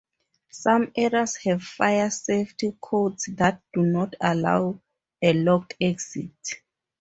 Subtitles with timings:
[0.49, 4.81] Some areas have fire safety codes that do not allow
[5.21, 6.55] a locked exit.